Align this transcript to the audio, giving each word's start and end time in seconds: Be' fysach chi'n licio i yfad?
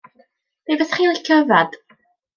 Be' 0.69 0.77
fysach 0.79 0.95
chi'n 0.95 1.13
licio 1.19 1.37
i 1.41 1.45
yfad? 1.45 1.81